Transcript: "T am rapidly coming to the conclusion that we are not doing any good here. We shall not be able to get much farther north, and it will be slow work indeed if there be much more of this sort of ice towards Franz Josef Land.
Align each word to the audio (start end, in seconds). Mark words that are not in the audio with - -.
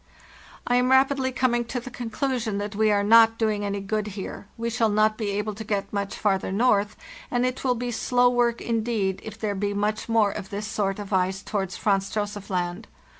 "T 0.67 0.73
am 0.73 0.89
rapidly 0.89 1.31
coming 1.31 1.63
to 1.65 1.79
the 1.79 1.91
conclusion 1.91 2.57
that 2.57 2.75
we 2.75 2.89
are 2.91 3.03
not 3.03 3.37
doing 3.37 3.63
any 3.63 3.79
good 3.79 4.07
here. 4.17 4.47
We 4.57 4.71
shall 4.71 4.89
not 4.89 5.15
be 5.15 5.29
able 5.29 5.53
to 5.53 5.63
get 5.63 5.93
much 5.93 6.15
farther 6.15 6.51
north, 6.51 6.95
and 7.29 7.45
it 7.45 7.63
will 7.63 7.75
be 7.75 7.91
slow 7.91 8.27
work 8.27 8.61
indeed 8.61 9.21
if 9.23 9.37
there 9.39 9.53
be 9.53 9.75
much 9.75 10.09
more 10.09 10.31
of 10.31 10.49
this 10.49 10.65
sort 10.65 10.97
of 10.97 11.13
ice 11.13 11.43
towards 11.43 11.77
Franz 11.77 12.09
Josef 12.09 12.49
Land. 12.49 12.87